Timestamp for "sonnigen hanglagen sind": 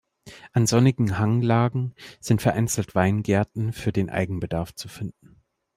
0.65-2.41